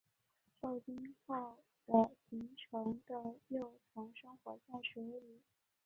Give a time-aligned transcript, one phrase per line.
[0.59, 1.59] 受精后
[1.93, 5.21] 的形成的幼虫生活在水中。